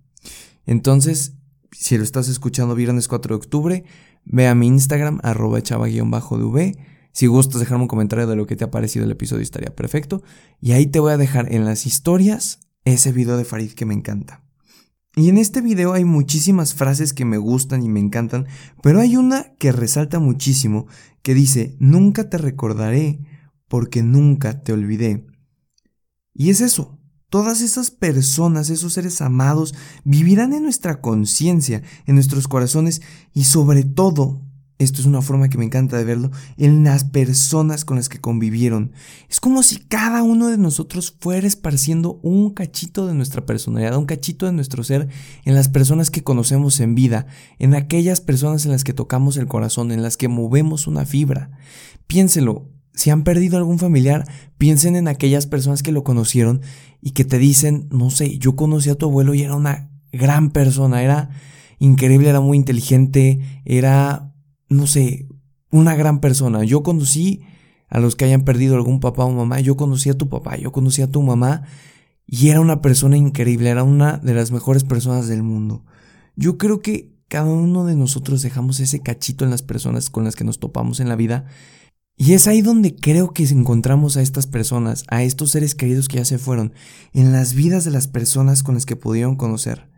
Entonces, 0.66 1.38
si 1.72 1.98
lo 1.98 2.04
estás 2.04 2.28
escuchando 2.28 2.76
viernes 2.76 3.08
4 3.08 3.34
de 3.34 3.38
octubre, 3.38 3.84
ve 4.26 4.50
a 4.50 4.56
mi 4.56 4.68
Instagram, 4.68 5.22
arroba 5.24 5.62
chava-dv, 5.62 6.76
si 7.14 7.28
gustas 7.28 7.62
dejarme 7.62 7.84
un 7.84 7.88
comentario 7.88 8.28
de 8.28 8.36
lo 8.36 8.48
que 8.48 8.56
te 8.56 8.64
ha 8.66 8.72
parecido 8.72 9.06
el 9.06 9.12
episodio 9.12 9.44
estaría 9.44 9.74
perfecto. 9.74 10.24
Y 10.60 10.72
ahí 10.74 10.88
te 10.88 11.00
voy 11.00 11.14
a 11.14 11.18
dejar 11.18 11.54
en 11.54 11.64
las 11.64 11.86
historias 11.86 12.60
ese 12.86 13.12
video 13.12 13.38
de 13.38 13.46
Farid 13.46 13.72
que 13.72 13.86
me 13.86 13.94
encanta. 13.94 14.44
Y 15.16 15.30
en 15.30 15.38
este 15.38 15.62
video 15.62 15.94
hay 15.94 16.06
muchísimas 16.06 16.74
frases 16.74 17.14
que 17.14 17.24
me 17.24 17.38
gustan 17.38 17.84
y 17.84 17.90
me 17.90 18.00
encantan, 18.00 18.48
pero 18.82 19.00
hay 19.00 19.16
una 19.16 19.54
que 19.60 19.72
resalta 19.72 20.18
muchísimo 20.18 20.88
que 21.22 21.36
dice, 21.36 21.76
nunca 21.80 22.30
te 22.30 22.40
recordaré 22.40 23.20
porque 23.68 24.02
nunca 24.02 24.64
te 24.64 24.74
olvidé. 24.74 25.28
Y 26.34 26.50
es 26.50 26.62
eso, 26.62 27.00
todas 27.30 27.62
esas 27.62 27.92
personas, 27.92 28.72
esos 28.72 28.94
seres 28.94 29.22
amados, 29.22 29.76
vivirán 30.04 30.52
en 30.52 30.64
nuestra 30.64 31.00
conciencia, 31.00 31.84
en 32.08 32.16
nuestros 32.16 32.48
corazones 32.48 33.04
y 33.34 33.44
sobre 33.44 33.84
todo 33.84 34.42
esto 34.84 35.02
es 35.02 35.08
una 35.08 35.22
forma 35.22 35.50
que 35.50 35.58
me 35.58 35.66
encanta 35.66 35.98
de 35.98 36.04
verlo, 36.04 36.32
en 36.58 36.84
las 36.84 37.04
personas 37.04 37.86
con 37.86 37.98
las 37.98 38.10
que 38.10 38.20
convivieron. 38.20 38.92
Es 39.30 39.40
como 39.40 39.64
si 39.64 39.78
cada 39.78 40.24
uno 40.24 40.48
de 40.48 40.58
nosotros 40.58 41.16
fuera 41.20 41.48
esparciendo 41.48 42.20
un 42.24 42.52
cachito 42.52 43.08
de 43.08 43.14
nuestra 43.14 43.46
personalidad, 43.46 43.98
un 43.98 44.06
cachito 44.06 44.46
de 44.46 44.52
nuestro 44.52 44.84
ser 44.84 45.08
en 45.46 45.56
las 45.56 45.70
personas 45.70 46.12
que 46.12 46.24
conocemos 46.24 46.80
en 46.80 46.96
vida, 46.96 47.26
en 47.60 47.76
aquellas 47.76 48.22
personas 48.22 48.66
en 48.66 48.72
las 48.72 48.84
que 48.84 48.94
tocamos 48.94 49.38
el 49.38 49.48
corazón, 49.48 49.92
en 49.92 50.04
las 50.04 50.18
que 50.18 50.28
movemos 50.28 50.88
una 50.88 51.06
fibra. 51.06 51.52
Piénselo, 52.08 52.70
si 52.94 53.10
han 53.10 53.24
perdido 53.24 53.58
algún 53.58 53.80
familiar, 53.80 54.28
piensen 54.58 54.96
en 54.96 55.08
aquellas 55.08 55.48
personas 55.48 55.82
que 55.84 55.92
lo 55.92 56.04
conocieron 56.04 56.62
y 57.02 57.12
que 57.12 57.26
te 57.26 57.38
dicen, 57.40 57.88
no 57.92 58.10
sé, 58.10 58.38
yo 58.38 58.56
conocí 58.56 58.90
a 58.90 58.96
tu 58.96 59.08
abuelo 59.08 59.34
y 59.34 59.42
era 59.42 59.56
una 59.56 59.90
gran 60.12 60.52
persona, 60.52 61.02
era 61.02 61.30
increíble, 61.80 62.30
era 62.30 62.40
muy 62.40 62.58
inteligente, 62.58 63.40
era 63.66 64.33
no 64.70 64.88
sé, 64.88 65.28
una 65.72 65.96
gran 65.96 66.20
persona. 66.20 66.64
Yo 66.64 66.84
conocí 66.84 67.42
a 67.90 68.00
los 68.00 68.16
que 68.16 68.26
hayan 68.26 68.44
perdido 68.44 68.76
algún 68.76 69.00
papá 69.00 69.26
o 69.26 69.32
mamá, 69.32 69.60
yo 69.60 69.78
conocí 69.78 70.10
a 70.10 70.18
tu 70.18 70.30
papá, 70.30 70.58
yo 70.58 70.72
conocí 70.72 71.02
a 71.02 71.12
tu 71.12 71.22
mamá 71.22 71.64
y 72.26 72.50
era 72.50 72.62
una 72.62 72.82
persona 72.82 73.18
increíble, 73.18 73.70
era 73.70 73.84
una 73.84 74.18
de 74.18 74.34
las 74.34 74.52
mejores 74.52 74.84
personas 74.84 75.28
del 75.28 75.44
mundo. 75.44 75.86
Yo 76.36 76.58
creo 76.58 76.82
que 76.82 77.14
cada 77.28 77.52
uno 77.52 77.86
de 77.86 77.96
nosotros 77.96 78.42
dejamos 78.42 78.80
ese 78.80 79.02
cachito 79.02 79.44
en 79.44 79.52
las 79.52 79.62
personas 79.64 80.10
con 80.10 80.24
las 80.24 80.36
que 80.36 80.44
nos 80.44 80.60
topamos 80.60 81.00
en 81.00 81.10
la 81.10 81.16
vida 81.16 81.46
y 82.16 82.34
es 82.34 82.48
ahí 82.48 82.62
donde 82.62 82.96
creo 82.96 83.34
que 83.34 83.44
encontramos 83.44 84.18
a 84.18 84.22
estas 84.22 84.46
personas, 84.46 85.04
a 85.08 85.24
estos 85.24 85.52
seres 85.52 85.74
queridos 85.74 86.08
que 86.08 86.18
ya 86.18 86.26
se 86.26 86.38
fueron, 86.38 86.74
en 87.12 87.32
las 87.32 87.54
vidas 87.54 87.86
de 87.86 87.92
las 87.92 88.08
personas 88.08 88.62
con 88.62 88.76
las 88.76 88.86
que 88.86 88.96
pudieron 88.96 89.36
conocer. 89.36 89.90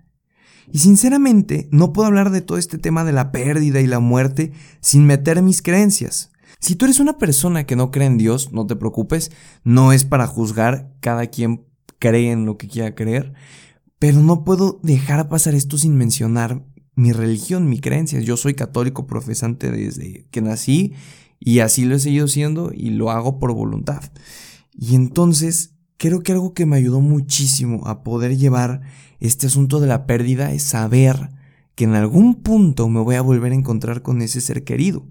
Y 0.71 0.79
sinceramente, 0.79 1.67
no 1.71 1.93
puedo 1.93 2.07
hablar 2.07 2.31
de 2.31 2.41
todo 2.41 2.57
este 2.57 2.77
tema 2.77 3.03
de 3.03 3.11
la 3.11 3.31
pérdida 3.31 3.81
y 3.81 3.87
la 3.87 3.99
muerte 3.99 4.51
sin 4.81 5.05
meter 5.05 5.41
mis 5.41 5.61
creencias. 5.61 6.31
Si 6.59 6.75
tú 6.75 6.85
eres 6.85 6.99
una 6.99 7.17
persona 7.17 7.65
que 7.65 7.75
no 7.75 7.91
cree 7.91 8.07
en 8.07 8.17
Dios, 8.17 8.51
no 8.51 8.65
te 8.65 8.75
preocupes, 8.75 9.31
no 9.63 9.91
es 9.93 10.03
para 10.03 10.27
juzgar, 10.27 10.91
cada 10.99 11.27
quien 11.27 11.65
cree 11.99 12.31
en 12.31 12.45
lo 12.45 12.57
que 12.57 12.67
quiera 12.67 12.95
creer, 12.95 13.33
pero 13.99 14.19
no 14.19 14.43
puedo 14.43 14.79
dejar 14.83 15.29
pasar 15.29 15.55
esto 15.55 15.77
sin 15.77 15.95
mencionar 15.95 16.65
mi 16.95 17.11
religión, 17.11 17.69
mi 17.69 17.79
creencia. 17.79 18.19
Yo 18.19 18.37
soy 18.37 18.53
católico 18.53 19.05
profesante 19.05 19.69
desde 19.71 20.27
que 20.31 20.41
nací 20.41 20.93
y 21.39 21.59
así 21.59 21.85
lo 21.85 21.95
he 21.95 21.99
seguido 21.99 22.27
siendo 22.27 22.71
y 22.73 22.89
lo 22.89 23.11
hago 23.11 23.39
por 23.39 23.53
voluntad. 23.53 24.01
Y 24.73 24.95
entonces 24.95 25.74
creo 25.97 26.21
que 26.21 26.31
algo 26.31 26.53
que 26.53 26.65
me 26.65 26.77
ayudó 26.77 27.01
muchísimo 27.01 27.85
a 27.87 28.03
poder 28.03 28.37
llevar 28.37 28.81
este 29.19 29.47
asunto 29.47 29.79
de 29.79 29.87
la 29.87 30.05
pérdida 30.05 30.51
es 30.51 30.63
saber 30.63 31.29
que 31.75 31.83
en 31.85 31.95
algún 31.95 32.35
punto 32.35 32.87
me 32.89 33.01
voy 33.01 33.15
a 33.15 33.21
volver 33.21 33.51
a 33.51 33.55
encontrar 33.55 34.01
con 34.01 34.21
ese 34.21 34.41
ser 34.41 34.63
querido. 34.63 35.05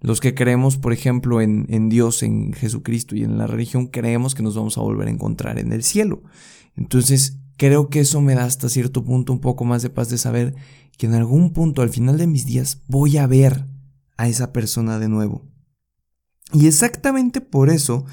Los 0.00 0.20
que 0.20 0.34
creemos, 0.34 0.76
por 0.76 0.92
ejemplo, 0.92 1.40
en, 1.40 1.66
en, 1.70 1.88
Dios, 1.88 2.22
en 2.22 2.52
Jesucristo 2.52 3.16
y 3.16 3.24
en 3.24 3.38
la 3.38 3.46
religión, 3.46 3.86
creemos 3.86 4.34
que 4.34 4.42
nos 4.42 4.54
vamos 4.54 4.76
a 4.76 4.82
volver 4.82 5.08
a 5.08 5.10
encontrar 5.10 5.58
en 5.58 5.72
el 5.72 5.82
cielo. 5.82 6.22
Entonces, 6.76 7.38
creo 7.56 7.88
que 7.88 8.00
eso 8.00 8.20
me 8.20 8.34
da 8.34 8.44
hasta 8.44 8.68
cierto 8.68 9.04
punto 9.04 9.32
un 9.32 9.40
poco 9.40 9.64
más 9.64 9.82
de 9.82 9.90
paz 9.90 10.10
de 10.10 10.18
saber 10.18 10.54
que 10.98 11.06
en 11.06 11.14
algún 11.14 11.52
punto, 11.52 11.82
al 11.82 11.90
final 11.90 12.18
de 12.18 12.26
mis 12.26 12.44
días, 12.44 12.82
voy 12.88 13.16
a 13.16 13.26
ver 13.26 13.64
a 14.18 14.28
esa 14.28 14.52
persona 14.52 14.98
de 14.98 15.08
nuevo. 15.08 15.42
Y 16.52 16.66
exactamente 16.66 17.40
por 17.40 17.70
eso 17.70 18.04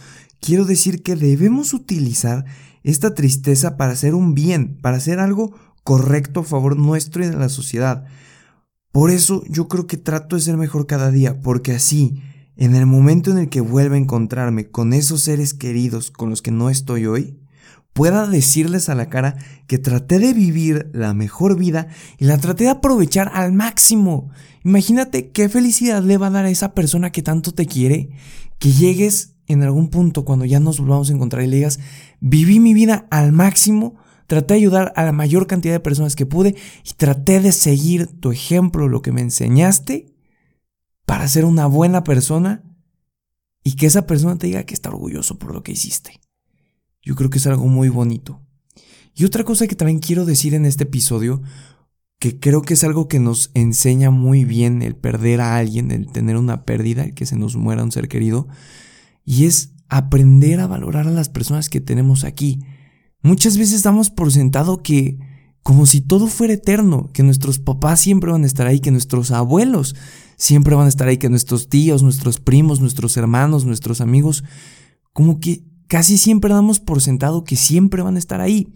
quiero 0.43 0.65
decir 0.65 1.01
que 1.01 1.15
debemos 1.15 1.73
utilizar 1.73 2.45
esta 2.83 3.15
tristeza 3.15 3.77
para 3.77 3.93
hacer 3.93 4.13
un 4.13 4.35
bien, 4.35 4.77
para 4.81 4.97
hacer 4.97 5.19
algo 5.19 5.55
correcto 5.83 6.41
a 6.41 6.43
favor 6.43 6.77
nuestro 6.77 7.23
y 7.23 7.27
de 7.27 7.37
la 7.37 7.47
sociedad. 7.49 8.03
Por 8.91 9.09
eso 9.09 9.43
yo 9.47 9.69
creo 9.69 9.87
que 9.87 9.97
trato 9.97 10.35
de 10.35 10.41
ser 10.41 10.57
mejor 10.57 10.85
cada 10.85 11.11
día, 11.11 11.39
porque 11.39 11.71
así, 11.71 12.21
en 12.57 12.75
el 12.75 12.85
momento 12.85 13.31
en 13.31 13.37
el 13.37 13.49
que 13.49 13.61
vuelva 13.61 13.95
a 13.95 13.99
encontrarme 13.99 14.69
con 14.69 14.93
esos 14.93 15.21
seres 15.21 15.53
queridos 15.53 16.11
con 16.11 16.29
los 16.29 16.41
que 16.41 16.51
no 16.51 16.69
estoy 16.69 17.05
hoy, 17.05 17.39
pueda 17.93 18.27
decirles 18.27 18.89
a 18.89 18.95
la 18.95 19.09
cara 19.09 19.37
que 19.65 19.77
traté 19.77 20.19
de 20.19 20.33
vivir 20.33 20.89
la 20.93 21.13
mejor 21.13 21.57
vida 21.57 21.87
y 22.17 22.25
la 22.25 22.37
traté 22.37 22.65
de 22.65 22.71
aprovechar 22.71 23.31
al 23.33 23.53
máximo. 23.53 24.29
Imagínate 24.65 25.29
qué 25.31 25.47
felicidad 25.47 26.03
le 26.03 26.17
va 26.17 26.27
a 26.27 26.31
dar 26.31 26.45
a 26.45 26.49
esa 26.49 26.73
persona 26.73 27.11
que 27.11 27.21
tanto 27.21 27.53
te 27.53 27.65
quiere, 27.65 28.09
que 28.59 28.71
llegues 28.71 29.32
en 29.47 29.63
algún 29.63 29.89
punto 29.89 30.25
cuando 30.25 30.45
ya 30.45 30.59
nos 30.59 30.79
volvamos 30.79 31.09
a 31.09 31.13
encontrar 31.13 31.43
y 31.43 31.47
le 31.47 31.57
digas, 31.57 31.79
viví 32.19 32.59
mi 32.59 32.73
vida 32.73 33.07
al 33.11 33.31
máximo, 33.31 33.95
traté 34.27 34.53
de 34.53 34.59
ayudar 34.59 34.93
a 34.95 35.03
la 35.03 35.11
mayor 35.11 35.47
cantidad 35.47 35.73
de 35.73 35.79
personas 35.79 36.15
que 36.15 36.25
pude 36.25 36.55
y 36.85 36.93
traté 36.95 37.39
de 37.39 37.51
seguir 37.51 38.07
tu 38.07 38.31
ejemplo, 38.31 38.87
lo 38.87 39.01
que 39.01 39.11
me 39.11 39.21
enseñaste, 39.21 40.13
para 41.05 41.27
ser 41.27 41.45
una 41.45 41.65
buena 41.65 42.03
persona 42.03 42.63
y 43.63 43.75
que 43.75 43.85
esa 43.85 44.07
persona 44.07 44.37
te 44.37 44.47
diga 44.47 44.63
que 44.63 44.73
está 44.73 44.89
orgulloso 44.89 45.37
por 45.37 45.53
lo 45.53 45.63
que 45.63 45.71
hiciste. 45.71 46.19
Yo 47.01 47.15
creo 47.15 47.29
que 47.29 47.37
es 47.37 47.47
algo 47.47 47.67
muy 47.67 47.89
bonito. 47.89 48.41
Y 49.15 49.25
otra 49.25 49.43
cosa 49.43 49.67
que 49.67 49.75
también 49.75 49.99
quiero 49.99 50.25
decir 50.25 50.53
en 50.53 50.65
este 50.65 50.83
episodio, 50.83 51.41
que 52.19 52.39
creo 52.39 52.61
que 52.61 52.73
es 52.73 52.83
algo 52.83 53.07
que 53.07 53.19
nos 53.19 53.51
enseña 53.53 54.09
muy 54.09 54.45
bien 54.45 54.81
el 54.81 54.95
perder 54.95 55.41
a 55.41 55.57
alguien, 55.57 55.91
el 55.91 56.11
tener 56.11 56.37
una 56.37 56.63
pérdida, 56.63 57.03
el 57.03 57.13
que 57.13 57.25
se 57.25 57.35
nos 57.35 57.55
muera 57.57 57.83
un 57.83 57.91
ser 57.91 58.07
querido, 58.07 58.47
y 59.25 59.45
es 59.45 59.73
aprender 59.89 60.59
a 60.59 60.67
valorar 60.67 61.07
a 61.07 61.11
las 61.11 61.29
personas 61.29 61.69
que 61.69 61.81
tenemos 61.81 62.23
aquí. 62.23 62.59
Muchas 63.21 63.57
veces 63.57 63.83
damos 63.83 64.09
por 64.09 64.31
sentado 64.31 64.81
que 64.81 65.17
como 65.63 65.85
si 65.85 66.01
todo 66.01 66.27
fuera 66.27 66.53
eterno, 66.53 67.09
que 67.13 67.23
nuestros 67.23 67.57
papás 67.57 68.01
siempre 68.01 68.31
van 68.31 68.43
a 68.43 68.47
estar 68.47 68.67
ahí, 68.67 68.81
que 68.81 68.91
nuestros 68.91 69.31
abuelos 69.31 69.95
siempre 70.35 70.75
van 70.75 70.87
a 70.87 70.89
estar 70.89 71.07
ahí, 71.07 71.17
que 71.17 71.29
nuestros 71.29 71.69
tíos, 71.69 72.03
nuestros 72.03 72.41
primos, 72.41 72.81
nuestros 72.81 73.15
hermanos, 73.15 73.65
nuestros 73.65 74.01
amigos, 74.01 74.43
como 75.13 75.39
que 75.39 75.63
casi 75.87 76.17
siempre 76.17 76.53
damos 76.53 76.81
por 76.81 77.01
sentado 77.01 77.45
que 77.45 77.55
siempre 77.55 78.01
van 78.01 78.17
a 78.17 78.19
estar 78.19 78.41
ahí. 78.41 78.73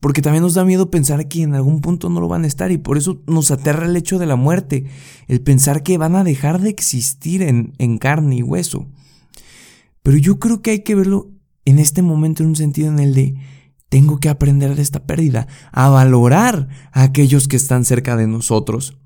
Porque 0.00 0.22
también 0.22 0.42
nos 0.42 0.54
da 0.54 0.64
miedo 0.64 0.90
pensar 0.90 1.28
que 1.28 1.42
en 1.42 1.54
algún 1.54 1.80
punto 1.80 2.10
no 2.10 2.20
lo 2.20 2.28
van 2.28 2.44
a 2.44 2.46
estar 2.46 2.72
y 2.72 2.78
por 2.78 2.96
eso 2.98 3.22
nos 3.26 3.50
aterra 3.50 3.86
el 3.86 3.96
hecho 3.96 4.18
de 4.18 4.26
la 4.26 4.36
muerte, 4.36 4.84
el 5.28 5.40
pensar 5.40 5.82
que 5.82 5.98
van 5.98 6.14
a 6.14 6.24
dejar 6.24 6.60
de 6.60 6.70
existir 6.70 7.42
en, 7.42 7.72
en 7.78 7.98
carne 7.98 8.36
y 8.36 8.42
hueso. 8.42 8.86
Pero 10.04 10.18
yo 10.18 10.38
creo 10.38 10.60
que 10.60 10.70
hay 10.70 10.80
que 10.80 10.94
verlo 10.94 11.32
en 11.64 11.78
este 11.78 12.02
momento 12.02 12.42
en 12.42 12.50
un 12.50 12.56
sentido 12.56 12.88
en 12.88 12.98
el 13.00 13.14
de 13.14 13.36
tengo 13.88 14.18
que 14.18 14.28
aprender 14.28 14.76
de 14.76 14.82
esta 14.82 15.06
pérdida, 15.06 15.46
a 15.72 15.88
valorar 15.88 16.68
a 16.92 17.02
aquellos 17.02 17.48
que 17.48 17.56
están 17.56 17.84
cerca 17.84 18.14
de 18.14 18.26
nosotros. 18.26 18.98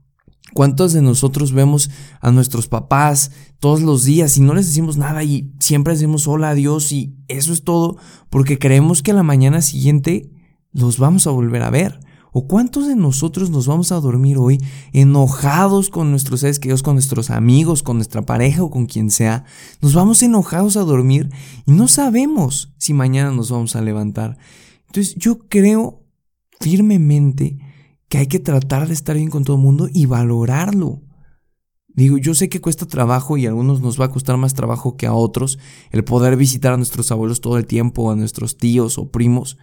¿Cuántos 0.55 0.93
de 0.93 1.01
nosotros 1.03 1.53
vemos 1.53 1.91
a 2.21 2.33
nuestros 2.33 2.67
papás 2.67 3.31
todos 3.61 3.81
los 3.81 4.05
días 4.05 4.37
y 4.39 4.41
no 4.41 4.55
les 4.55 4.67
decimos 4.67 4.97
nada 4.97 5.23
y 5.23 5.53
siempre 5.61 5.93
decimos 5.93 6.27
hola, 6.27 6.51
adiós 6.51 6.91
y 6.91 7.15
eso 7.29 7.53
es 7.53 7.63
todo 7.63 7.97
porque 8.29 8.59
creemos 8.59 9.03
que 9.03 9.13
a 9.13 9.15
la 9.15 9.23
mañana 9.23 9.63
siguiente 9.63 10.33
los 10.73 10.99
vamos 10.99 11.29
a 11.29 11.31
volver 11.31 11.63
a 11.63 11.71
ver? 11.71 12.01
¿O 12.39 12.47
cuántos 12.47 12.87
de 12.87 12.95
nosotros 12.95 13.51
nos 13.51 13.67
vamos 13.67 13.91
a 13.91 13.99
dormir 13.99 14.39
hoy 14.39 14.61
enojados 14.93 15.91
con 15.91 16.13
nuestros 16.13 16.39
seres 16.39 16.61
con 16.85 16.95
nuestros 16.95 17.31
amigos, 17.31 17.83
con 17.83 17.97
nuestra 17.97 18.23
pareja 18.23 18.63
o 18.63 18.71
con 18.71 18.87
quien 18.87 19.11
sea? 19.11 19.45
Nos 19.83 19.93
vamos 19.93 20.23
enojados 20.23 20.77
a 20.77 20.85
dormir 20.85 21.31
y 21.67 21.73
no 21.73 21.89
sabemos 21.89 22.73
si 22.79 22.95
mañana 22.95 23.33
nos 23.33 23.51
vamos 23.51 23.75
a 23.75 23.83
levantar. 23.83 24.39
Entonces 24.87 25.17
yo 25.17 25.41
creo 25.49 26.05
firmemente 26.61 27.59
que 28.09 28.19
hay 28.19 28.29
que 28.29 28.39
tratar 28.39 28.87
de 28.87 28.95
estar 28.95 29.17
bien 29.17 29.31
con 29.31 29.43
todo 29.43 29.57
el 29.57 29.63
mundo 29.63 29.89
y 29.93 30.07
valorarlo. 30.07 31.03
Digo, 31.89 32.19
yo 32.19 32.35
sé 32.35 32.49
que 32.49 32.61
cuesta 32.61 32.87
trabajo 32.87 33.37
y 33.37 33.47
a 33.47 33.49
algunos 33.49 33.81
nos 33.81 34.01
va 34.01 34.05
a 34.05 34.13
costar 34.13 34.37
más 34.37 34.55
trabajo 34.55 34.97
que 34.97 35.09
a 35.09 35.13
otros 35.13 35.59
el 35.91 36.05
poder 36.05 36.37
visitar 36.37 36.73
a 36.73 36.77
nuestros 36.77 37.11
abuelos 37.11 37.41
todo 37.41 37.59
el 37.59 37.67
tiempo, 37.67 38.13
a 38.13 38.15
nuestros 38.15 38.57
tíos 38.57 38.97
o 38.97 39.11
primos. 39.11 39.59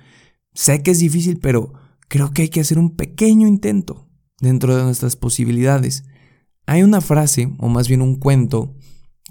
Sé 0.54 0.84
que 0.84 0.92
es 0.92 1.00
difícil, 1.00 1.40
pero 1.40 1.85
creo 2.08 2.32
que 2.32 2.44
hay 2.44 2.50
que 2.50 2.62
hacer 2.62 2.80
un 2.80 2.96
pequeño 2.96 3.48
intento 3.48 4.10
dentro 4.40 4.76
de 4.76 4.84
nuestras 4.84 5.16
posibilidades. 5.16 6.04
Hay 6.66 6.84
una 6.84 7.02
frase, 7.02 7.54
o 7.60 7.70
más 7.70 7.88
bien 7.88 8.02
un 8.02 8.16
cuento, 8.16 8.76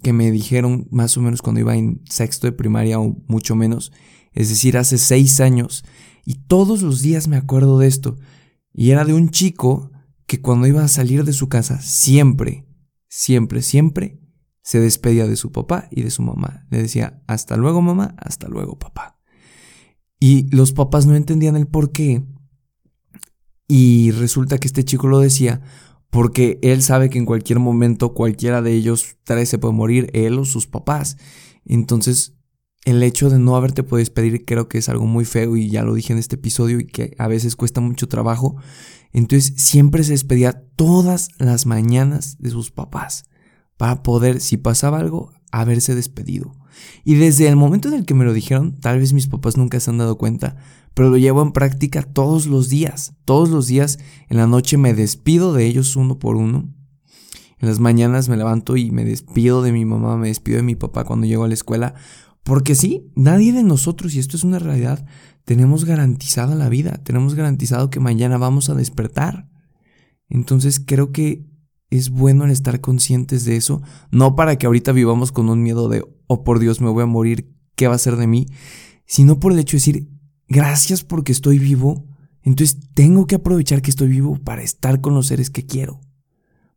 que 0.03 0.13
me 0.13 0.31
dijeron 0.31 0.87
más 0.91 1.17
o 1.17 1.23
menos 1.23 1.43
cuando 1.43 1.61
iba 1.61 1.77
en 1.77 2.03
sexto 2.09 2.47
de 2.47 2.53
primaria 2.53 3.01
o 3.01 3.17
mucho 3.27 3.55
menos, 3.57 3.93
es 4.33 4.49
decir, 4.49 4.77
hace 4.77 4.99
seis 4.99 5.41
años, 5.41 5.85
y 6.25 6.35
todos 6.35 6.83
los 6.83 7.03
días 7.03 7.29
me 7.29 7.37
acuerdo 7.37 7.79
de 7.79 7.87
esto, 7.87 8.19
y 8.73 8.91
era 8.91 9.05
de 9.05 9.15
un 9.15 9.31
chico 9.31 9.91
que 10.27 10.41
cuando 10.41 10.67
iba 10.67 10.83
a 10.83 10.89
salir 10.89 11.25
de 11.25 11.33
su 11.33 11.49
casa 11.49 11.81
siempre, 11.81 12.67
siempre, 13.09 13.63
siempre 13.63 14.21
se 14.63 14.81
despedía 14.81 15.27
de 15.27 15.37
su 15.37 15.53
papá 15.53 15.89
y 15.91 16.03
de 16.03 16.11
su 16.11 16.23
mamá. 16.23 16.67
Le 16.71 16.83
decía, 16.83 17.23
hasta 17.27 17.57
luego 17.57 17.83
mamá, 17.83 18.17
hasta 18.19 18.49
luego 18.49 18.79
papá. 18.79 19.21
Y 20.19 20.49
los 20.55 20.73
papás 20.73 21.07
no 21.07 21.15
entendían 21.15 21.55
el 21.55 21.67
por 21.67 21.93
qué. 21.93 22.25
Y 23.69 24.11
resulta 24.13 24.59
que 24.59 24.67
este 24.67 24.85
chico 24.85 25.09
lo 25.09 25.21
decía 25.21 25.61
porque 26.11 26.61
él 26.63 26.81
sabe 26.83 27.11
que 27.11 27.19
en 27.19 27.27
cualquier 27.27 27.59
momento 27.59 28.15
cualquiera 28.15 28.63
de 28.63 28.73
ellos 28.73 29.17
tres 29.25 29.49
se 29.49 29.59
puede 29.59 29.75
morir, 29.75 30.11
él 30.13 30.39
o 30.39 30.45
sus 30.45 30.69
papás. 30.69 31.17
Entonces, 31.65 32.35
el 32.85 33.03
hecho 33.03 33.31
de 33.31 33.39
no 33.39 33.57
haberte 33.57 33.83
podido 33.83 33.99
despedir 34.05 34.45
creo 34.45 34.69
que 34.69 34.79
es 34.79 34.89
algo 34.89 35.07
muy 35.07 35.25
feo 35.25 35.57
y 35.57 35.71
ya 35.71 35.83
lo 35.83 35.95
dije 35.95 36.13
en 36.13 36.19
este 36.19 36.37
episodio 36.37 36.79
y 36.79 36.87
que 36.87 37.17
a 37.19 37.27
veces 37.27 37.57
cuesta 37.57 37.81
mucho 37.81 38.09
trabajo. 38.09 38.57
Entonces 39.13 39.55
siempre 39.57 40.05
se 40.05 40.13
despedía 40.13 40.63
todas 40.77 41.31
las 41.39 41.67
mañanas 41.67 42.37
de 42.39 42.51
sus 42.51 42.71
papás 42.71 43.25
para 43.77 44.03
poder, 44.03 44.41
si 44.41 44.57
pasaba 44.57 44.99
algo, 44.99 45.33
haberse 45.51 45.95
despedido. 45.95 46.55
Y 47.05 47.15
desde 47.15 47.49
el 47.49 47.57
momento 47.57 47.89
en 47.89 47.95
el 47.95 48.05
que 48.05 48.15
me 48.15 48.25
lo 48.25 48.33
dijeron, 48.33 48.79
tal 48.81 48.99
vez 48.99 49.13
mis 49.13 49.27
papás 49.27 49.57
nunca 49.57 49.81
se 49.81 49.91
han 49.91 49.99
dado 49.99 50.17
cuenta, 50.19 50.57
pero 50.95 51.11
lo 51.11 51.17
llevo 51.17 51.43
en 51.43 51.53
práctica 51.53 52.03
todos 52.03 52.47
los 52.47 52.69
días. 52.69 53.15
Todos 53.25 53.49
los 53.49 53.67
días 53.67 53.99
en 54.29 54.37
la 54.37 54.47
noche 54.47 54.77
me 54.79 54.95
despido 54.95 55.53
de 55.53 55.67
ellos 55.67 55.97
uno 55.97 56.19
por 56.19 56.37
uno. 56.37 56.69
En 57.59 57.69
las 57.69 57.81
mañanas 57.81 58.29
me 58.29 58.37
levanto 58.37 58.77
y 58.77 58.91
me 58.91 59.05
despido 59.05 59.63
de 59.63 59.73
mi 59.73 59.85
mamá, 59.85 60.17
me 60.17 60.29
despido 60.29 60.59
de 60.59 60.63
mi 60.63 60.77
papá 60.77 61.05
cuando 61.05 61.27
llego 61.27 61.45
a 61.45 61.49
la 61.49 61.55
escuela, 61.55 61.95
porque 62.43 62.75
sí, 62.75 63.11
nadie 63.17 63.53
de 63.53 63.63
nosotros, 63.63 64.15
y 64.15 64.19
esto 64.19 64.37
es 64.37 64.45
una 64.45 64.59
realidad, 64.59 65.07
tenemos 65.45 65.85
garantizada 65.85 66.55
la 66.55 66.69
vida, 66.69 67.01
tenemos 67.03 67.35
garantizado 67.35 67.91
que 67.91 68.01
mañana 68.01 68.37
vamos 68.37 68.69
a 68.69 68.75
despertar. 68.75 69.49
Entonces 70.29 70.81
creo 70.85 71.11
que 71.11 71.47
es 71.91 72.11
bueno 72.11 72.45
el 72.45 72.51
estar 72.51 72.81
conscientes 72.81 73.45
de 73.45 73.57
eso, 73.57 73.83
no 74.11 74.35
para 74.35 74.57
que 74.57 74.67
ahorita 74.67 74.93
vivamos 74.93 75.33
con 75.33 75.49
un 75.49 75.63
miedo 75.63 75.89
de, 75.89 76.05
oh 76.27 76.45
por 76.45 76.59
Dios, 76.59 76.81
me 76.81 76.91
voy 76.91 77.03
a 77.03 77.07
morir, 77.07 77.53
¿qué 77.77 77.89
va 77.89 77.95
a 77.95 77.99
ser 77.99 78.17
de 78.17 78.27
mí? 78.27 78.47
Sino 79.07 79.39
por 79.39 79.53
el 79.53 79.59
hecho 79.59 79.77
de 79.77 79.81
decir, 79.81 80.09
gracias 80.49 81.05
porque 81.05 81.33
estoy 81.33 81.59
vivo, 81.59 82.07
entonces 82.43 82.79
tengo 82.95 83.27
que 83.27 83.37
aprovechar 83.37 83.83
que 83.83 83.91
estoy 83.91 84.09
vivo 84.09 84.39
para 84.43 84.63
estar 84.63 85.01
con 85.01 85.15
los 85.15 85.27
seres 85.27 85.51
que 85.51 85.67
quiero 85.67 86.01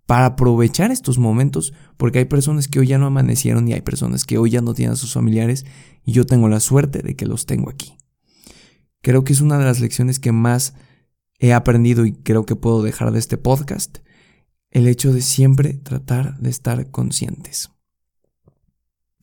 para 0.08 0.26
aprovechar 0.26 0.90
estos 0.90 1.20
momentos, 1.20 1.74
porque 1.98 2.20
hay 2.20 2.26
personas 2.26 2.68
que 2.68 2.80
hoy 2.80 2.88
ya 2.88 2.98
no 2.98 3.06
amanecieron 3.06 3.68
y 3.68 3.74
hay 3.74 3.82
personas 3.82 4.24
que 4.24 4.38
hoy 4.38 4.50
ya 4.50 4.62
no 4.62 4.74
tienen 4.74 4.94
a 4.94 4.96
sus 4.96 5.14
familiares 5.14 5.66
y 6.04 6.14
yo 6.14 6.26
tengo 6.26 6.48
la 6.48 6.62
suerte 6.62 7.04
de 7.04 7.16
que 7.16 7.28
los 7.28 7.46
tengo 7.46 7.70
aquí. 7.70 7.98
Creo 9.02 9.26
que 9.26 9.34
es 9.34 9.42
una 9.42 9.60
de 9.60 9.66
las 9.66 9.82
lecciones 9.82 10.20
que 10.20 10.32
más 10.32 10.74
he 11.40 11.54
aprendido 11.54 12.06
y 12.06 12.14
creo 12.14 12.46
que 12.46 12.56
puedo 12.56 12.82
dejar 12.82 13.12
de 13.12 13.20
este 13.20 13.38
podcast, 13.38 13.98
el 14.72 14.88
hecho 14.88 15.14
de 15.14 15.22
siempre 15.22 15.74
tratar 15.74 16.38
de 16.40 16.50
estar 16.50 16.92
conscientes. 16.92 17.70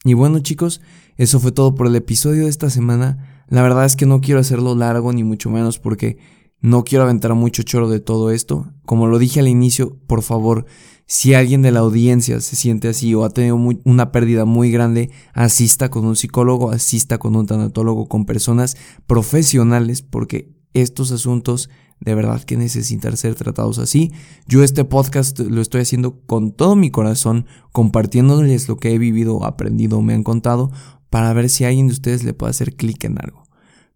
Y 0.05 0.15
bueno 0.15 0.41
chicos, 0.41 0.81
eso 1.17 1.41
fue 1.41 1.53
todo 1.53 1.75
por 1.75 1.87
el 1.87 1.97
episodio 1.97 2.45
de 2.45 2.51
esta 2.51 2.71
semana. 2.71 3.45
La 3.49 3.63
verdad 3.63 3.85
es 3.85 3.97
que 3.97 4.07
no 4.07 4.21
quiero 4.21 4.41
hacerlo 4.41 4.75
largo 4.75 5.13
ni 5.13 5.25
mucho 5.25 5.51
menos 5.51 5.79
porque 5.79 6.19
no 6.61 6.85
quiero 6.85 7.05
aventar 7.05 7.35
mucho 7.35 7.63
choro 7.63 7.89
de 7.89 8.01
todo 8.01 8.31
esto. 8.31 8.73
Como 8.85 9.07
lo 9.07 9.19
dije 9.19 9.41
al 9.41 9.49
inicio, 9.49 9.99
por 10.07 10.23
favor, 10.23 10.67
si 11.07 11.35
alguien 11.35 11.61
de 11.61 11.71
la 11.71 11.81
audiencia 11.81 12.41
se 12.41 12.57
siente 12.57 12.89
así 12.89 13.15
o 13.15 13.25
ha 13.25 13.31
tenido 13.31 13.57
una 13.85 14.13
pérdida 14.13 14.47
muy 14.47 14.71
grande, 14.71 15.11
asista 15.35 15.91
con 15.91 16.07
un 16.07 16.17
psicólogo, 16.17 16.71
asista 16.71 17.19
con 17.19 17.37
un 17.37 17.47
tanatólogo, 17.47 18.09
con 18.09 18.25
personas 18.25 18.77
profesionales, 19.07 20.01
porque 20.01 20.55
estos 20.73 21.13
asuntos 21.13 21.69
de 22.01 22.15
verdad 22.15 22.43
que 22.43 22.57
necesitan 22.57 23.17
ser 23.17 23.35
tratados 23.35 23.79
así. 23.79 24.13
Yo 24.47 24.63
este 24.63 24.85
podcast 24.85 25.39
lo 25.41 25.61
estoy 25.61 25.83
haciendo 25.83 26.21
con 26.27 26.53
todo 26.53 26.77
mi 26.77 26.91
corazón, 26.91 27.47
compartiéndoles 27.73 28.69
lo 28.69 28.77
que 28.77 28.93
he 28.93 28.99
vivido, 28.99 29.45
aprendido, 29.45 30.03
me 30.03 30.15
han 30.15 30.23
contado, 30.23 30.71
para 31.11 31.33
ver 31.33 31.49
si 31.49 31.65
a 31.65 31.69
alguien 31.69 31.87
de 31.87 31.93
ustedes 31.95 32.25
le 32.25 32.35
puede 32.35 32.51
hacer 32.51 32.77
clic 32.77 33.05
en 33.05 33.19
algo. 33.19 33.45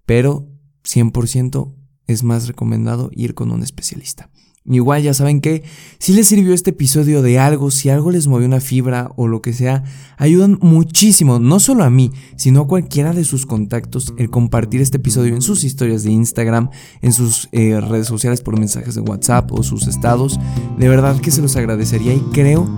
Pero 0.06 0.48
100% 0.84 1.74
es 2.06 2.22
más 2.22 2.48
recomendado 2.48 3.10
ir 3.12 3.34
con 3.34 3.50
un 3.50 3.62
especialista. 3.62 4.30
Igual 4.70 5.02
ya 5.02 5.14
saben 5.14 5.40
que 5.40 5.64
si 5.98 6.12
les 6.12 6.28
sirvió 6.28 6.52
este 6.52 6.70
episodio 6.70 7.22
de 7.22 7.38
algo, 7.38 7.70
si 7.70 7.88
algo 7.88 8.10
les 8.10 8.26
movió 8.26 8.46
una 8.46 8.60
fibra 8.60 9.10
o 9.16 9.26
lo 9.26 9.40
que 9.40 9.52
sea, 9.52 9.84
ayudan 10.18 10.58
muchísimo, 10.60 11.38
no 11.38 11.58
solo 11.58 11.84
a 11.84 11.90
mí, 11.90 12.12
sino 12.36 12.60
a 12.60 12.66
cualquiera 12.66 13.12
de 13.12 13.24
sus 13.24 13.46
contactos 13.46 14.12
el 14.18 14.30
compartir 14.30 14.80
este 14.82 14.98
episodio 14.98 15.34
en 15.34 15.42
sus 15.42 15.64
historias 15.64 16.02
de 16.02 16.10
Instagram, 16.10 16.70
en 17.00 17.12
sus 17.12 17.48
eh, 17.52 17.80
redes 17.80 18.06
sociales 18.06 18.42
por 18.42 18.58
mensajes 18.58 18.94
de 18.94 19.00
WhatsApp 19.00 19.50
o 19.52 19.62
sus 19.62 19.86
estados. 19.86 20.38
De 20.78 20.88
verdad 20.88 21.18
que 21.20 21.30
se 21.30 21.40
los 21.40 21.56
agradecería 21.56 22.14
y 22.14 22.20
creo 22.32 22.68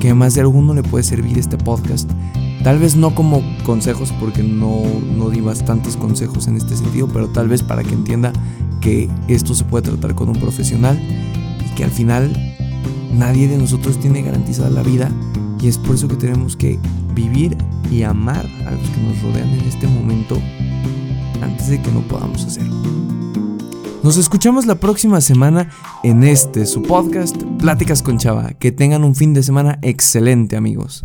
que 0.00 0.12
más 0.14 0.34
de 0.34 0.40
alguno 0.40 0.74
le 0.74 0.82
puede 0.82 1.04
servir 1.04 1.38
este 1.38 1.56
podcast. 1.58 2.10
Tal 2.64 2.80
vez 2.80 2.96
no 2.96 3.14
como 3.14 3.42
consejos 3.64 4.12
porque 4.18 4.42
no, 4.42 4.82
no 5.16 5.30
di 5.30 5.40
bastantes 5.40 5.96
consejos 5.96 6.48
en 6.48 6.56
este 6.56 6.76
sentido, 6.76 7.06
pero 7.06 7.28
tal 7.28 7.46
vez 7.46 7.62
para 7.62 7.84
que 7.84 7.94
entienda 7.94 8.32
que 8.80 9.08
esto 9.28 9.54
se 9.54 9.64
puede 9.64 9.84
tratar 9.84 10.14
con 10.16 10.28
un 10.28 10.40
profesional 10.40 11.00
que 11.76 11.84
al 11.84 11.90
final 11.92 12.32
nadie 13.12 13.46
de 13.46 13.58
nosotros 13.58 14.00
tiene 14.00 14.22
garantizada 14.22 14.70
la 14.70 14.82
vida 14.82 15.10
y 15.60 15.68
es 15.68 15.78
por 15.78 15.94
eso 15.94 16.08
que 16.08 16.16
tenemos 16.16 16.56
que 16.56 16.78
vivir 17.14 17.56
y 17.90 18.02
amar 18.02 18.44
a 18.66 18.70
los 18.72 18.90
que 18.90 19.00
nos 19.00 19.22
rodean 19.22 19.48
en 19.50 19.60
este 19.60 19.86
momento 19.86 20.36
antes 21.42 21.68
de 21.68 21.80
que 21.80 21.92
no 21.92 22.00
podamos 22.00 22.44
hacerlo. 22.44 22.74
Nos 24.02 24.16
escuchamos 24.16 24.66
la 24.66 24.76
próxima 24.76 25.20
semana 25.20 25.70
en 26.02 26.22
este, 26.22 26.66
su 26.66 26.82
podcast, 26.82 27.42
Pláticas 27.58 28.02
con 28.02 28.18
Chava. 28.18 28.52
Que 28.52 28.70
tengan 28.70 29.02
un 29.02 29.16
fin 29.16 29.34
de 29.34 29.42
semana 29.42 29.78
excelente 29.82 30.56
amigos. 30.56 31.04